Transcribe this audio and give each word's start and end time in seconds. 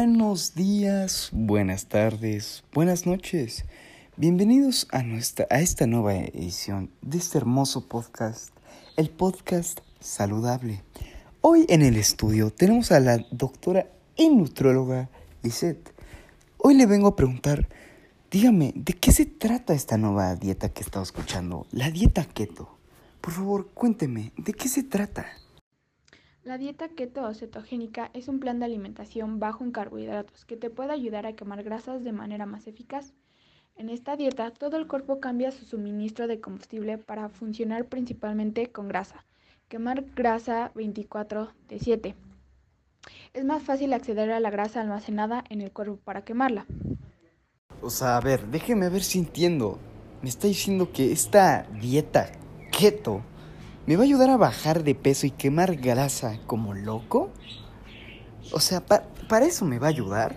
Buenos 0.00 0.54
días, 0.54 1.28
buenas 1.30 1.84
tardes, 1.84 2.64
buenas 2.72 3.04
noches. 3.04 3.66
Bienvenidos 4.16 4.88
a, 4.92 5.02
nuestra, 5.02 5.46
a 5.50 5.60
esta 5.60 5.86
nueva 5.86 6.14
edición 6.14 6.90
de 7.02 7.18
este 7.18 7.36
hermoso 7.36 7.86
podcast, 7.86 8.48
el 8.96 9.10
podcast 9.10 9.80
saludable. 10.00 10.82
Hoy 11.42 11.66
en 11.68 11.82
el 11.82 11.96
estudio 11.96 12.50
tenemos 12.50 12.92
a 12.92 13.00
la 13.00 13.18
doctora 13.30 13.88
y 14.16 14.30
nutróloga 14.30 15.10
Lisette. 15.42 15.92
Hoy 16.56 16.76
le 16.76 16.86
vengo 16.86 17.08
a 17.08 17.16
preguntar, 17.16 17.68
dígame, 18.30 18.72
¿de 18.74 18.94
qué 18.94 19.12
se 19.12 19.26
trata 19.26 19.74
esta 19.74 19.98
nueva 19.98 20.34
dieta 20.34 20.70
que 20.70 20.80
he 20.80 20.84
estado 20.84 21.02
escuchando? 21.02 21.66
La 21.72 21.90
dieta 21.90 22.24
keto. 22.24 22.74
Por 23.20 23.34
favor, 23.34 23.68
cuénteme, 23.74 24.32
¿de 24.38 24.54
qué 24.54 24.70
se 24.70 24.82
trata? 24.82 25.26
La 26.42 26.56
dieta 26.56 26.88
keto 26.88 27.22
o 27.22 27.34
cetogénica 27.34 28.10
es 28.14 28.26
un 28.26 28.40
plan 28.40 28.58
de 28.58 28.64
alimentación 28.64 29.38
bajo 29.38 29.62
en 29.62 29.72
carbohidratos 29.72 30.46
que 30.46 30.56
te 30.56 30.70
puede 30.70 30.92
ayudar 30.92 31.26
a 31.26 31.34
quemar 31.34 31.62
grasas 31.62 32.02
de 32.02 32.12
manera 32.12 32.46
más 32.46 32.66
eficaz. 32.66 33.12
En 33.76 33.90
esta 33.90 34.16
dieta, 34.16 34.50
todo 34.50 34.78
el 34.78 34.86
cuerpo 34.86 35.20
cambia 35.20 35.52
su 35.52 35.66
suministro 35.66 36.26
de 36.26 36.40
combustible 36.40 36.96
para 36.96 37.28
funcionar 37.28 37.84
principalmente 37.84 38.72
con 38.72 38.88
grasa. 38.88 39.26
Quemar 39.68 40.04
grasa 40.14 40.72
24 40.74 41.52
de 41.68 41.78
7. 41.78 42.14
Es 43.34 43.44
más 43.44 43.62
fácil 43.62 43.92
acceder 43.92 44.32
a 44.32 44.40
la 44.40 44.50
grasa 44.50 44.80
almacenada 44.80 45.44
en 45.50 45.60
el 45.60 45.72
cuerpo 45.72 45.98
para 45.98 46.24
quemarla. 46.24 46.64
O 47.82 47.90
sea, 47.90 48.16
a 48.16 48.20
ver, 48.20 48.46
déjeme 48.46 48.88
ver 48.88 49.02
si 49.02 49.18
entiendo. 49.18 49.78
Me 50.22 50.30
está 50.30 50.48
diciendo 50.48 50.90
que 50.90 51.12
esta 51.12 51.64
dieta 51.80 52.32
keto 52.72 53.22
¿Me 53.90 53.96
va 53.96 54.02
a 54.02 54.04
ayudar 54.04 54.30
a 54.30 54.36
bajar 54.36 54.84
de 54.84 54.94
peso 54.94 55.26
y 55.26 55.32
quemar 55.32 55.74
grasa 55.74 56.38
como 56.46 56.74
loco? 56.74 57.32
O 58.52 58.60
sea, 58.60 58.80
¿para 58.86 59.46
eso 59.46 59.64
me 59.64 59.80
va 59.80 59.88
a 59.88 59.90
ayudar? 59.90 60.36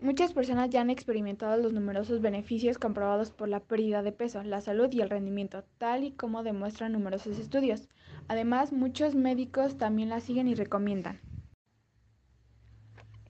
Muchas 0.00 0.32
personas 0.32 0.70
ya 0.70 0.80
han 0.80 0.90
experimentado 0.90 1.60
los 1.60 1.72
numerosos 1.72 2.20
beneficios 2.20 2.78
comprobados 2.78 3.32
por 3.32 3.48
la 3.48 3.58
pérdida 3.58 4.04
de 4.04 4.12
peso, 4.12 4.44
la 4.44 4.60
salud 4.60 4.92
y 4.92 5.00
el 5.00 5.10
rendimiento, 5.10 5.64
tal 5.78 6.04
y 6.04 6.12
como 6.12 6.44
demuestran 6.44 6.92
numerosos 6.92 7.36
estudios. 7.36 7.88
Además, 8.28 8.70
muchos 8.70 9.16
médicos 9.16 9.76
también 9.76 10.08
la 10.08 10.20
siguen 10.20 10.46
y 10.46 10.54
recomiendan. 10.54 11.18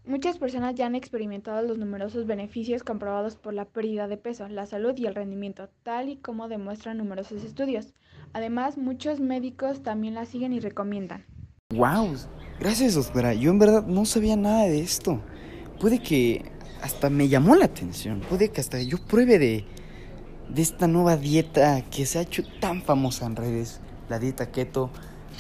Muchas 0.07 0.39
personas 0.39 0.75
ya 0.75 0.87
han 0.87 0.95
experimentado 0.95 1.63
los 1.63 1.77
numerosos 1.77 2.27
beneficios 2.27 2.83
comprobados 2.83 3.37
por 3.37 3.53
la 3.53 3.67
pérdida 3.67 4.09
de 4.09 4.17
peso, 4.17 4.49
la 4.49 4.65
salud 4.67 4.95
y 4.97 5.07
el 5.07 5.15
rendimiento, 5.15 5.69
tal 5.83 6.09
y 6.09 6.17
como 6.17 6.49
demuestran 6.49 6.97
numerosos 6.97 7.45
estudios. 7.45 7.93
Además, 8.33 8.79
muchos 8.79 9.21
médicos 9.21 9.83
también 9.83 10.15
la 10.15 10.25
siguen 10.25 10.53
y 10.53 10.61
recomiendan. 10.61 11.27
¡Wow! 11.75 12.15
Gracias, 12.59 12.95
doctora. 12.95 13.35
Yo 13.35 13.51
en 13.51 13.59
verdad 13.59 13.87
no 13.87 14.05
sabía 14.07 14.37
nada 14.37 14.65
de 14.65 14.81
esto. 14.81 15.21
Puede 15.79 16.01
que 16.01 16.45
hasta 16.83 17.11
me 17.11 17.29
llamó 17.29 17.55
la 17.55 17.67
atención. 17.67 18.21
Puede 18.21 18.51
que 18.51 18.61
hasta 18.61 18.83
yo 18.83 18.99
pruebe 18.99 19.39
de, 19.39 19.65
de 20.49 20.63
esta 20.63 20.89
nueva 20.89 21.17
dieta 21.17 21.83
que 21.91 22.07
se 22.07 22.19
ha 22.19 22.23
hecho 22.23 22.43
tan 22.61 22.83
famosa 22.83 23.27
en 23.27 23.37
redes, 23.37 23.81
la 24.09 24.19
dieta 24.19 24.51
keto. 24.51 24.91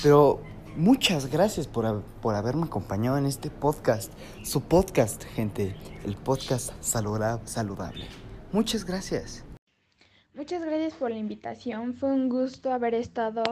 Pero 0.02 0.42
Muchas 0.77 1.31
gracias 1.31 1.67
por, 1.67 2.03
por, 2.23 2.35
haberme 2.35 2.65
acompañado 2.65 3.19
en 3.19 3.27
este 3.27 3.51
podcast. 3.51 4.13
Su 4.45 4.63
podcast, 4.63 5.25
gente. 5.25 5.75
El 6.05 6.15
podcast 6.17 6.73
saludable. 6.81 8.07
Muchas 8.53 8.85
gracias. 8.85 9.45
Muchas 10.33 10.63
gracias 10.65 10.95
por 10.95 11.11
la 11.11 11.19
invitación. 11.19 11.95
Fue 11.95 12.11
un 12.13 12.29
gusto 12.29 12.73
haber 12.73 12.95
estado 12.95 13.43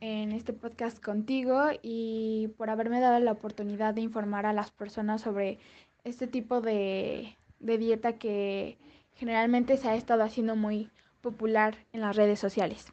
en 0.00 0.32
este 0.32 0.52
podcast 0.52 1.02
contigo 1.02 1.60
y 1.82 2.52
por 2.56 2.70
haberme 2.70 3.00
dado 3.00 3.18
la 3.18 3.32
oportunidad 3.32 3.92
de 3.92 4.00
informar 4.02 4.46
a 4.46 4.52
las 4.52 4.70
personas 4.70 5.22
sobre 5.22 5.58
este 6.04 6.28
tipo 6.28 6.60
de, 6.60 7.36
de 7.58 7.78
dieta 7.78 8.14
que 8.14 8.78
generalmente 9.14 9.76
se 9.76 9.88
ha 9.88 9.96
estado 9.96 10.22
haciendo 10.22 10.56
muy 10.56 10.88
popular 11.20 11.76
en 11.92 12.00
las 12.00 12.16
redes 12.16 12.38
sociales. 12.38 12.86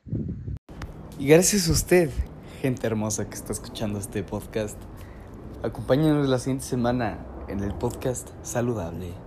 Y 1.19 1.27
gracias 1.27 1.69
a 1.69 1.71
usted 1.71 2.09
gente 2.67 2.85
hermosa 2.85 3.29
que 3.29 3.35
está 3.35 3.53
escuchando 3.53 3.97
este 3.97 4.23
podcast. 4.23 4.77
Acompáñenos 5.63 6.27
la 6.27 6.37
siguiente 6.37 6.65
semana 6.65 7.17
en 7.47 7.63
el 7.63 7.73
podcast 7.73 8.27
saludable. 8.43 9.26